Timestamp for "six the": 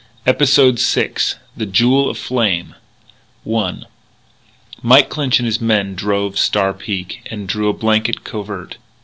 0.79-1.67